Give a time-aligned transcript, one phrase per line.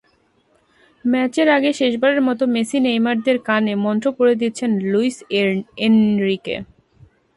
[1.05, 5.17] ম্যাচের আগে শেষবারের মতো মেসি-নেইমারদের কানে মন্ত্র পড়ে দিচ্ছেন লুইস
[5.85, 6.55] এনরিকে।